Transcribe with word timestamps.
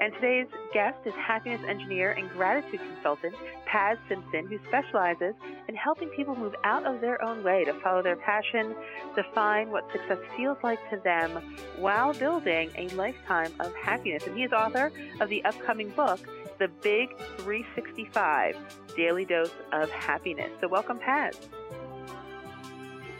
And 0.00 0.12
today's 0.14 0.46
guest 0.72 0.96
is 1.06 1.12
happiness 1.14 1.60
engineer 1.68 2.12
and 2.12 2.30
gratitude 2.30 2.80
consultant 2.80 3.34
Paz 3.66 3.98
Simpson, 4.08 4.46
who 4.46 4.58
specializes 4.68 5.34
in 5.68 5.74
helping 5.74 6.08
people 6.10 6.36
move 6.36 6.54
out 6.62 6.86
of 6.86 7.00
their 7.00 7.22
own 7.24 7.42
way 7.42 7.64
to 7.64 7.72
follow 7.80 8.00
their 8.00 8.16
passion, 8.16 8.76
define 9.16 9.70
what 9.70 9.90
success 9.90 10.18
feels 10.36 10.56
like 10.62 10.78
to 10.90 10.98
them 11.02 11.56
while 11.78 12.12
building 12.14 12.70
a 12.76 12.88
lifetime 12.90 13.52
of 13.58 13.74
happiness. 13.74 14.24
And 14.26 14.36
he 14.36 14.44
is 14.44 14.52
author 14.52 14.92
of 15.20 15.28
the 15.28 15.44
upcoming 15.44 15.90
book, 15.90 16.20
The 16.58 16.68
Big 16.68 17.18
365 17.38 18.56
Daily 18.96 19.24
Dose 19.24 19.50
of 19.72 19.90
Happiness. 19.90 20.50
So, 20.60 20.68
welcome, 20.68 20.98
Paz. 20.98 21.38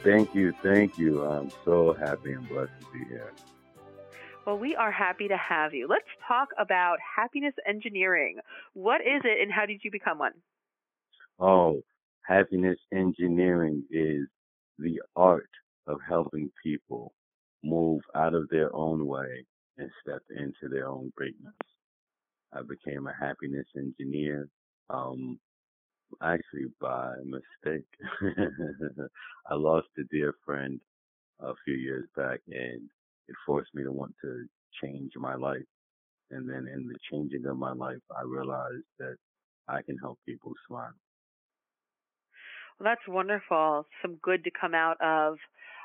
Thank 0.05 0.33
you. 0.33 0.53
Thank 0.63 0.97
you. 0.97 1.25
I'm 1.25 1.51
so 1.65 1.93
happy 1.93 2.33
and 2.33 2.49
blessed 2.49 2.71
to 2.81 2.87
be 2.93 3.05
here. 3.09 3.33
Well, 4.49 4.59
we 4.59 4.75
are 4.77 4.91
happy 4.91 5.29
to 5.29 5.37
have 5.37 5.75
you. 5.75 5.87
Let's 5.87 6.09
talk 6.27 6.49
about 6.59 6.97
happiness 7.17 7.53
engineering. 7.69 8.39
What 8.73 9.03
is 9.03 9.21
it 9.23 9.43
and 9.43 9.53
how 9.53 9.67
did 9.67 9.81
you 9.85 9.91
become 9.91 10.19
one? 10.19 10.33
Oh, 11.39 11.83
happiness 12.27 12.79
engineering 12.91 13.85
is 13.91 14.27
the 14.79 15.03
art 15.15 15.51
of 15.87 15.99
helping 16.09 16.51
people 16.65 17.13
move 17.63 18.01
out 18.15 18.33
of 18.33 18.49
their 18.49 18.75
own 18.75 19.07
way 19.07 19.45
and 19.77 19.91
step 20.01 20.23
into 20.31 20.75
their 20.75 20.89
own 20.89 21.13
greatness. 21.15 21.53
I 22.55 22.61
became 22.63 23.07
a 23.07 23.13
happiness 23.21 23.67
engineer, 23.77 24.49
um, 24.89 25.39
actually 26.23 26.69
by 26.81 27.17
mistake. 27.23 27.85
I 29.51 29.55
lost 29.57 29.89
a 29.99 30.05
dear 30.11 30.33
friend 30.47 30.81
a 31.39 31.53
few 31.67 31.75
years 31.75 32.09
back 32.17 32.41
and 32.49 32.89
it 33.29 33.37
forced 33.47 33.75
me 33.75 33.85
to 33.85 33.93
want 33.93 34.15
to 34.23 34.47
change 34.83 35.13
my 35.17 35.35
life. 35.35 35.65
And 36.31 36.49
then 36.49 36.67
in 36.73 36.87
the 36.87 36.99
changing 37.11 37.47
of 37.47 37.57
my 37.57 37.73
life, 37.73 38.03
I 38.17 38.23
realized 38.23 38.85
that 38.99 39.17
I 39.69 39.83
can 39.83 39.97
help 39.99 40.19
people 40.27 40.53
smile. 40.67 40.93
Well, 42.79 42.91
that's 42.91 43.09
wonderful. 43.09 43.87
Some 44.03 44.17
good 44.23 44.45
to 44.45 44.51
come 44.51 44.75
out 44.75 45.01
of 45.01 45.39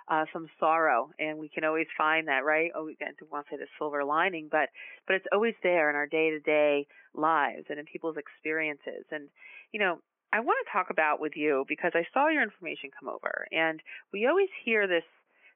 uh, 0.09 0.25
some 0.33 0.47
sorrow, 0.59 1.09
and 1.17 1.39
we 1.39 1.49
can 1.49 1.63
always 1.63 1.87
find 1.97 2.27
that, 2.27 2.43
right? 2.45 2.71
Oh, 2.75 2.89
I 2.89 3.11
don't 3.19 3.31
want 3.31 3.47
to 3.47 3.55
say 3.55 3.57
the 3.57 3.67
silver 3.77 4.03
lining, 4.03 4.49
but 4.51 4.69
but 5.07 5.15
it's 5.15 5.25
always 5.31 5.55
there 5.63 5.89
in 5.89 5.95
our 5.95 6.07
day 6.07 6.29
to 6.31 6.39
day 6.39 6.87
lives 7.13 7.65
and 7.69 7.79
in 7.79 7.85
people's 7.85 8.17
experiences. 8.17 9.05
And 9.11 9.29
you 9.71 9.79
know, 9.79 9.99
I 10.31 10.41
want 10.41 10.57
to 10.65 10.71
talk 10.71 10.89
about 10.89 11.19
with 11.19 11.33
you 11.35 11.65
because 11.67 11.91
I 11.95 12.05
saw 12.13 12.27
your 12.27 12.43
information 12.43 12.89
come 12.99 13.09
over, 13.09 13.47
and 13.51 13.81
we 14.11 14.27
always 14.27 14.49
hear 14.65 14.87
this 14.87 15.05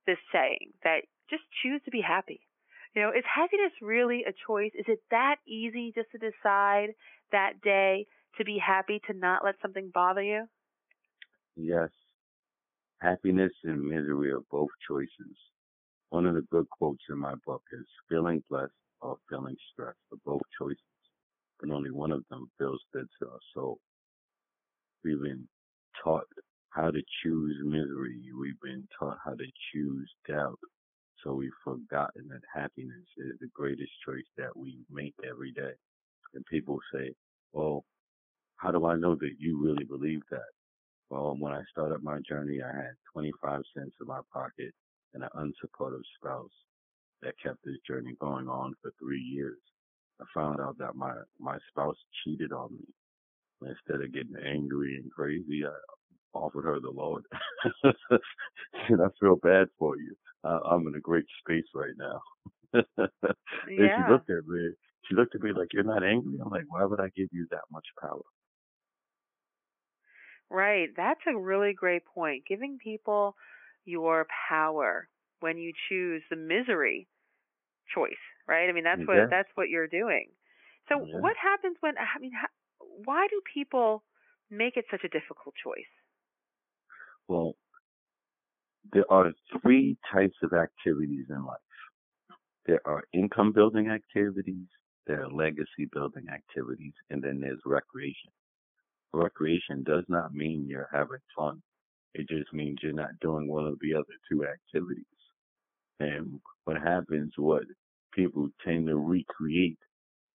this 0.08 0.18
saying 0.34 0.72
that 0.84 1.02
just 1.30 1.44
choose 1.62 1.82
to 1.86 1.92
be 1.92 2.02
happy. 2.02 2.40
You 2.96 3.04
know, 3.04 3.10
is 3.10 3.24
happiness 3.32 3.74
really 3.82 4.24
a 4.28 4.34
choice? 4.48 4.72
Is 4.74 4.86
it 4.88 5.00
that 5.12 5.36
easy 5.48 5.92
just 5.94 6.10
to 6.12 6.18
decide 6.18 6.96
that 7.32 7.62
day 7.64 8.08
to 8.38 8.46
be 8.46 8.58
happy, 8.58 9.00
to 9.08 9.14
not 9.14 9.44
let 9.44 9.56
something 9.62 9.92
bother 9.94 10.24
you? 10.24 10.46
Yes. 11.56 11.90
Happiness 13.00 13.52
and 13.64 13.84
misery 13.84 14.32
are 14.32 14.42
both 14.50 14.70
choices. 14.88 15.38
One 16.10 16.26
of 16.26 16.36
the 16.36 16.46
good 16.50 16.68
quotes 16.70 17.04
in 17.10 17.20
my 17.20 17.36
book 17.46 17.62
is 17.74 17.86
feeling 18.10 18.44
blessed 18.50 18.72
or 19.02 19.18
feeling 19.30 19.56
stressed 19.72 20.00
are 20.12 20.18
both 20.26 20.42
choices, 20.58 20.82
but 21.60 21.70
only 21.70 21.92
one 21.92 22.12
of 22.12 22.24
them 22.30 22.50
feels 22.58 22.82
good 22.94 23.08
to 23.20 23.30
our 23.30 23.40
soul. 23.54 23.80
We've 25.04 25.22
been 25.22 25.48
taught 26.04 26.26
how 26.78 26.92
to 26.92 27.02
choose 27.24 27.58
misery. 27.64 28.22
We've 28.40 28.62
been 28.62 28.88
taught 29.00 29.18
how 29.26 29.32
to 29.32 29.46
choose 29.74 30.10
doubt. 30.28 30.60
So 31.24 31.34
we've 31.34 31.50
forgotten 31.64 32.28
that 32.30 32.42
happiness 32.54 33.08
is 33.18 33.34
the 33.40 33.50
greatest 33.54 33.90
choice 34.06 34.28
that 34.38 34.56
we 34.56 34.78
make 34.92 35.16
every 35.28 35.52
day. 35.52 35.74
And 36.36 36.46
people 36.46 36.78
say, 36.94 37.16
well, 37.52 37.84
how 38.58 38.70
do 38.72 38.86
I 38.86 38.96
know 38.96 39.16
that 39.16 39.36
you 39.40 39.60
really 39.60 39.86
believe 39.86 40.22
that? 40.30 40.52
Well, 41.10 41.36
when 41.40 41.52
I 41.52 41.64
started 41.72 42.04
my 42.04 42.20
journey, 42.30 42.60
I 42.62 42.76
had 42.76 42.94
25 43.12 43.62
cents 43.76 43.96
in 44.00 44.08
my 44.08 44.20
pocket 44.32 44.72
and 45.16 45.24
an 45.24 45.30
unsupportive 45.36 46.04
spouse 46.20 46.52
that 47.24 47.34
kept 47.42 47.58
this 47.66 47.78
journey 47.88 48.16
going 48.22 48.48
on 48.48 48.76
for 48.84 48.92
three 49.00 49.22
years. 49.22 49.58
I 50.22 50.26
found 50.32 50.60
out 50.62 50.78
that 50.78 50.96
my, 50.96 51.14
my 51.40 51.58
spouse 51.72 51.98
cheated 52.24 52.52
on 52.52 52.74
me. 52.74 52.86
Instead 53.62 54.06
of 54.06 54.14
getting 54.14 54.36
angry 54.46 54.98
and 54.98 55.12
crazy, 55.12 55.64
I 55.66 55.74
offered 56.38 56.66
her 56.66 56.80
the 56.80 56.90
Lord. 56.90 57.24
and 57.84 59.02
I 59.02 59.08
feel 59.20 59.36
bad 59.38 59.68
for 59.80 59.98
you. 59.98 60.16
Uh, 60.44 60.60
I'm 60.70 60.88
in 60.88 60.96
a 60.96 61.02
great 61.02 61.26
space 61.40 61.66
right 61.76 61.96
now. 61.98 62.22
and 62.74 63.92
she 63.96 64.04
looked 64.10 64.30
at 64.30 64.48
me. 64.48 64.72
She 65.08 65.16
looked 65.16 65.36
at 65.36 65.42
me 65.42 65.52
like, 65.54 65.74
"You're 65.74 65.84
not 65.84 66.04
angry." 66.04 66.38
I'm 66.44 66.50
like, 66.50 66.66
"Why 66.70 66.86
would 66.86 67.00
I 67.00 67.10
give 67.16 67.30
you 67.32 67.48
that 67.52 67.64
much 67.72 67.86
power?" 68.02 68.22
Right. 70.50 70.90
That's 70.96 71.22
a 71.28 71.38
really 71.38 71.74
great 71.74 72.06
point. 72.06 72.46
Giving 72.48 72.78
people 72.78 73.36
your 73.86 74.28
power 74.50 75.10
when 75.40 75.58
you 75.58 75.74
choose 75.90 76.24
the 76.30 76.36
misery 76.36 77.08
choice, 77.94 78.24
right? 78.48 78.70
I 78.70 78.74
mean, 78.74 78.84
that's 78.84 79.02
what 79.08 79.16
yeah. 79.18 79.28
that's 79.30 79.50
what 79.56 79.70
you're 79.70 79.88
doing. 79.88 80.30
So, 80.90 81.00
Yeah. 81.06 81.20
what 81.20 81.36
happens 81.38 81.78
when 81.82 81.98
I 81.98 82.20
mean, 82.20 82.32
how, 82.34 82.48
why 82.80 83.28
do 83.30 83.42
people 83.54 84.04
make 84.50 84.78
it 84.78 84.86
such 84.92 85.04
a 85.04 85.10
difficult 85.10 85.56
choice? 85.62 85.92
Well, 87.28 87.56
there 88.94 89.12
are 89.12 89.34
three 89.62 89.98
types 90.14 90.38
of 90.44 90.54
activities 90.54 91.26
in 91.30 91.46
life. 91.46 91.58
There 92.66 92.82
are 92.86 93.04
income 93.14 93.54
building 93.54 93.90
activities, 93.90 94.68
there 95.08 95.24
are 95.24 95.30
legacy 95.32 95.90
building 95.92 96.26
activities, 96.34 96.94
and 97.10 97.24
then 97.24 97.40
there's 97.40 97.62
recreation. 97.66 98.32
Recreation 99.14 99.84
does 99.84 100.04
not 100.10 100.34
mean 100.34 100.68
you're 100.68 100.90
having 100.94 101.20
fun. 101.36 101.62
It 102.14 102.28
just 102.30 102.54
means 102.54 102.80
you're 102.82 102.94
not 102.94 103.20
doing 103.22 103.48
one 103.48 103.68
of 103.68 103.78
the 103.82 103.94
other 103.96 104.06
two 104.32 104.46
activities. 104.46 105.06
And 106.00 106.40
what 106.66 106.78
happens, 106.78 107.34
what 107.38 107.64
people 108.14 108.50
tend 108.66 108.88
to 108.88 108.98
recreate 108.98 109.80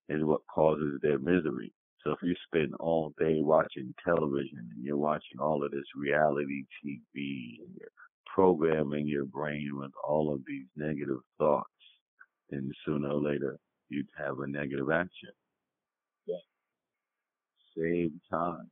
is 0.08 0.24
what 0.24 0.40
causes 0.52 1.00
their 1.02 1.18
misery. 1.18 1.72
So 2.04 2.12
if 2.12 2.18
you 2.22 2.34
spend 2.46 2.74
all 2.80 3.14
day 3.18 3.38
watching 3.42 3.94
television 4.04 4.58
and 4.58 4.84
you're 4.84 4.96
watching 4.96 5.38
all 5.40 5.64
of 5.64 5.70
this 5.70 5.84
reality 5.96 6.64
TV 6.84 7.60
and 7.60 7.76
you're 7.78 7.90
programming 8.34 9.06
your 9.06 9.24
brain 9.26 9.70
with 9.74 9.92
all 10.06 10.32
of 10.34 10.40
these 10.46 10.66
negative 10.76 11.20
thoughts, 11.38 11.68
then 12.50 12.70
sooner 12.84 13.10
or 13.10 13.20
later 13.22 13.58
you'd 13.88 14.08
have 14.16 14.40
a 14.40 14.46
negative 14.48 14.90
action. 14.90 15.30
But 16.26 16.42
same 17.78 18.20
time, 18.30 18.70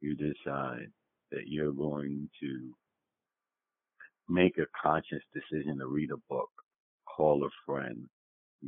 you 0.00 0.14
decide 0.14 0.88
that 1.32 1.46
you're 1.46 1.72
going 1.72 2.28
to 2.40 2.70
make 4.28 4.56
a 4.58 4.66
conscious 4.80 5.22
decision 5.34 5.78
to 5.78 5.86
read 5.86 6.10
a 6.10 6.16
book, 6.28 6.50
call 7.06 7.44
a 7.44 7.50
friend, 7.66 8.08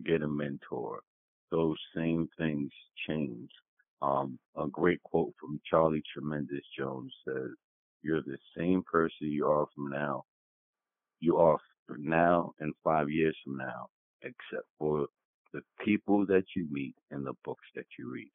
get 0.04 0.22
a 0.22 0.28
mentor. 0.28 1.00
Those 1.52 1.76
same 1.94 2.28
things 2.38 2.70
change. 3.06 3.50
Um, 4.00 4.38
a 4.56 4.66
great 4.66 5.02
quote 5.04 5.34
from 5.38 5.60
Charlie 5.68 6.02
Tremendous 6.12 6.64
Jones 6.76 7.12
says, 7.28 7.50
you're 8.02 8.22
the 8.22 8.38
same 8.56 8.82
person 8.90 9.28
you 9.28 9.46
are 9.46 9.66
from 9.76 9.90
now. 9.90 10.24
You 11.20 11.36
are 11.36 11.58
from 11.86 12.08
now 12.08 12.52
and 12.58 12.72
five 12.82 13.10
years 13.10 13.36
from 13.44 13.58
now, 13.58 13.86
except 14.22 14.66
for 14.78 15.06
the 15.52 15.60
people 15.84 16.24
that 16.26 16.44
you 16.56 16.66
meet 16.70 16.96
and 17.10 17.24
the 17.24 17.34
books 17.44 17.66
that 17.76 17.86
you 17.98 18.10
read. 18.10 18.32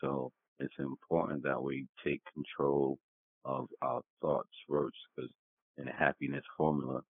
So 0.00 0.32
it's 0.58 0.74
important 0.78 1.42
that 1.44 1.62
we 1.62 1.86
take 2.02 2.22
control 2.32 2.98
of 3.44 3.68
our 3.82 4.00
thoughts 4.22 4.48
first, 4.68 4.96
because 5.14 5.30
in 5.76 5.86
happiness 5.86 6.44
formula, 6.56 7.02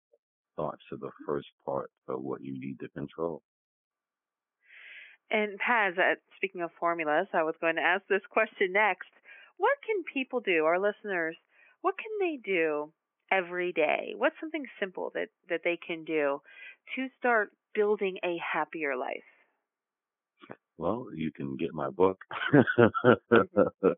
thoughts 0.55 0.81
are 0.91 0.97
the 0.97 1.11
first 1.27 1.47
part 1.63 1.91
of 2.07 2.21
what 2.21 2.41
you 2.43 2.59
need 2.59 2.79
to 2.79 2.89
control. 2.89 3.41
And 5.33 5.57
Paz, 5.57 5.95
uh, 5.97 6.13
speaking 6.37 6.61
of 6.61 6.69
formulas, 6.79 7.27
I 7.33 7.41
was 7.41 7.55
going 7.59 7.75
to 7.77 7.81
ask 7.81 8.03
this 8.07 8.21
question 8.29 8.71
next. 8.71 9.09
What 9.57 9.77
can 9.83 10.03
people 10.13 10.39
do, 10.41 10.65
our 10.65 10.79
listeners, 10.79 11.35
what 11.81 11.95
can 11.97 12.11
they 12.19 12.37
do 12.37 12.93
every 13.31 13.71
day? 13.73 14.13
What's 14.15 14.35
something 14.39 14.65
simple 14.79 15.11
that, 15.15 15.29
that 15.49 15.61
they 15.63 15.77
can 15.85 16.03
do 16.03 16.39
to 16.95 17.07
start 17.17 17.51
building 17.73 18.17
a 18.23 18.37
happier 18.37 18.95
life? 18.95 19.23
Well, 20.77 21.07
you 21.15 21.31
can 21.31 21.57
get 21.57 21.73
my 21.73 21.89
book. 21.89 22.19
that 22.53 23.95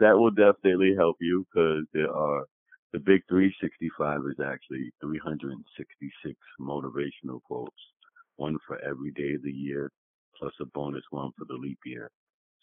will 0.00 0.30
definitely 0.30 0.94
help 0.94 1.16
you 1.20 1.46
because 1.50 1.84
there 1.94 2.12
are 2.12 2.44
the 2.92 2.98
big 2.98 3.22
365 3.30 4.20
is 4.30 4.40
actually 4.44 4.92
366 5.00 6.36
motivational 6.60 7.42
quotes, 7.42 7.70
one 8.36 8.58
for 8.66 8.78
every 8.82 9.12
day 9.12 9.34
of 9.34 9.42
the 9.42 9.50
year, 9.50 9.90
plus 10.38 10.52
a 10.60 10.66
bonus 10.66 11.04
one 11.10 11.30
for 11.38 11.44
the 11.46 11.54
leap 11.54 11.78
year. 11.84 12.10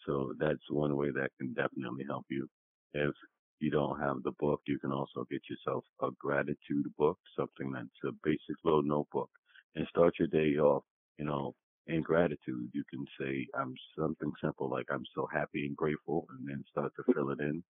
So 0.06 0.34
that's 0.38 0.70
one 0.70 0.96
way 0.96 1.10
that 1.10 1.30
can 1.38 1.54
definitely 1.54 2.04
help 2.08 2.26
you. 2.30 2.48
If 2.92 3.14
you 3.60 3.70
don't 3.70 3.98
have 4.00 4.22
the 4.22 4.32
book, 4.38 4.60
you 4.66 4.78
can 4.78 4.92
also 4.92 5.26
get 5.30 5.42
yourself 5.48 5.84
a 6.02 6.08
gratitude 6.18 6.86
book, 6.98 7.18
something 7.38 7.72
that's 7.72 7.88
a 8.04 8.12
basic 8.22 8.56
little 8.64 8.82
notebook, 8.82 9.30
and 9.74 9.86
start 9.88 10.14
your 10.18 10.28
day 10.28 10.58
off, 10.58 10.84
you 11.18 11.24
know, 11.24 11.54
in 11.86 12.02
gratitude. 12.02 12.68
You 12.72 12.84
can 12.90 13.04
say, 13.18 13.46
I'm 13.58 13.74
something 13.98 14.32
simple 14.42 14.70
like, 14.70 14.86
I'm 14.90 15.04
so 15.14 15.28
happy 15.32 15.66
and 15.66 15.76
grateful, 15.76 16.26
and 16.30 16.48
then 16.48 16.64
start 16.70 16.92
to 16.96 17.12
fill 17.12 17.30
it 17.30 17.40
in. 17.40 17.62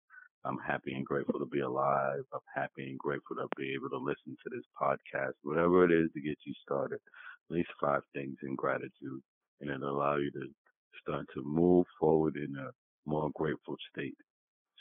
I'm 0.45 0.59
happy 0.59 0.93
and 0.93 1.07
grateful 1.07 1.39
to 1.39 1.47
be 1.47 1.61
alive. 1.61 2.23
I'm 2.35 2.41
happy 2.55 2.91
and 2.91 2.99
grateful 2.99 3.37
to 3.37 3.49
be 3.57 3.73
able 3.75 3.89
to 3.91 4.05
listen 4.05 4.37
to 4.43 4.51
this 4.51 4.67
podcast, 4.81 5.33
whatever 5.43 5.85
it 5.85 5.93
is 5.93 6.11
to 6.13 6.21
get 6.21 6.37
you 6.45 6.53
started. 6.63 7.01
At 7.51 7.55
least 7.57 7.71
five 7.81 8.03
things 8.15 8.37
in 8.43 8.55
gratitude, 8.55 9.23
and 9.61 9.71
it'll 9.71 9.97
allow 9.97 10.17
you 10.17 10.31
to 10.33 10.47
start 11.03 11.27
to 11.35 11.43
move 11.45 11.87
forward 12.01 12.37
in 12.37 12.57
a 12.57 12.71
more 13.07 13.31
grateful 13.35 13.77
state. 13.93 14.17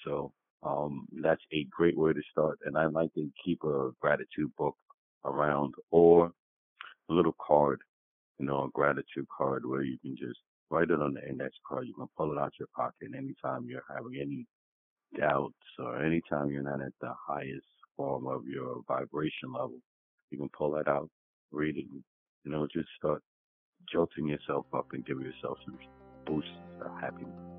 So 0.06 0.32
um, 0.64 1.08
that's 1.22 1.42
a 1.54 1.66
great 1.72 1.98
way 1.98 2.14
to 2.14 2.22
start. 2.32 2.60
And 2.66 2.78
I 2.78 2.86
like 2.88 3.14
to 3.16 3.30
keep 3.44 3.64
a 3.64 3.92
gratitude 4.02 4.52
book 4.58 4.76
around 5.26 5.74
or 5.92 6.32
a 7.10 7.14
little 7.14 7.36
card, 7.46 7.82
you 8.40 8.46
know, 8.46 8.66
a 8.66 8.70
gratitude 8.74 9.28
card 9.36 9.66
where 9.66 9.84
you 9.84 9.98
can 10.00 10.16
just 10.18 10.40
write 10.70 10.90
it 10.92 11.02
on 11.02 11.14
the 11.14 11.28
index 11.28 11.56
card. 11.68 11.88
You 11.88 11.94
can 11.94 12.08
pull 12.18 12.32
it 12.34 12.40
out 12.40 12.48
of 12.48 12.54
your 12.60 12.70
pocket 12.76 13.10
anytime 13.18 13.68
you're 13.68 13.84
having 13.90 14.20
any 14.22 14.46
doubts 15.20 15.56
or 15.80 16.04
anytime 16.04 16.50
you're 16.50 16.64
not 16.64 16.82
at 16.82 16.94
the 17.02 17.14
highest 17.28 17.66
form 17.98 18.28
of 18.28 18.46
your 18.48 18.82
vibration 18.88 19.54
level. 19.54 19.80
You 20.32 20.38
can 20.40 20.50
pull 20.58 20.72
that 20.72 20.88
out, 20.88 21.10
read 21.52 21.78
it, 21.78 21.86
you 22.44 22.52
know, 22.52 22.68
just 22.74 22.90
start 22.98 23.22
jolting 23.92 24.28
yourself 24.28 24.66
up 24.74 24.88
and 24.94 25.06
give 25.06 25.22
yourself 25.22 25.58
some 25.66 25.78
boost 26.26 26.48
of 26.82 26.92
happiness. 27.00 27.54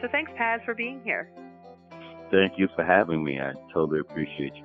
So 0.00 0.08
thanks, 0.10 0.30
Paz, 0.36 0.60
for 0.64 0.74
being 0.74 1.00
here. 1.04 1.30
Thank 2.30 2.58
you 2.58 2.68
for 2.76 2.84
having 2.84 3.24
me. 3.24 3.40
I 3.40 3.52
totally 3.72 4.00
appreciate 4.00 4.54
you. 4.54 4.64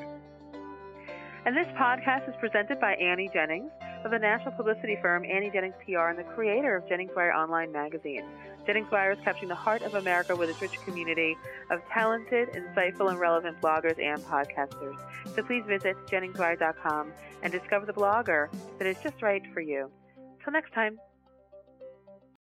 And 1.45 1.55
this 1.55 1.67
podcast 1.77 2.27
is 2.27 2.35
presented 2.39 2.79
by 2.79 2.93
Annie 2.93 3.29
Jennings 3.33 3.71
of 4.03 4.11
the 4.11 4.19
national 4.19 4.51
publicity 4.53 4.97
firm 5.01 5.25
Annie 5.25 5.49
Jennings 5.51 5.75
PR 5.83 6.09
and 6.09 6.17
the 6.17 6.23
creator 6.23 6.75
of 6.75 6.87
Jennings 6.87 7.11
Wire 7.15 7.33
Online 7.33 7.71
magazine. 7.71 8.23
Jennings 8.65 8.89
Wire 8.91 9.11
is 9.11 9.19
capturing 9.23 9.49
the 9.49 9.55
heart 9.55 9.81
of 9.81 9.95
America 9.95 10.35
with 10.35 10.49
its 10.49 10.61
rich 10.61 10.79
community 10.85 11.35
of 11.69 11.81
talented, 11.91 12.49
insightful, 12.53 13.09
and 13.09 13.19
relevant 13.19 13.59
bloggers 13.61 13.99
and 14.03 14.21
podcasters. 14.25 14.97
So 15.35 15.43
please 15.43 15.63
visit 15.67 15.95
JenningsWire.com 16.07 17.11
and 17.43 17.51
discover 17.51 17.85
the 17.85 17.93
blogger 17.93 18.49
that 18.79 18.87
is 18.87 18.97
just 19.03 19.21
right 19.21 19.43
for 19.53 19.61
you. 19.61 19.91
Till 20.43 20.53
next 20.53 20.73
time. 20.73 20.99